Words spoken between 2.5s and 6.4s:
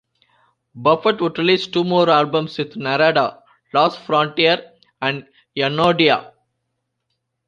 with Narada: "Lost Frontier" and "Yonnondio".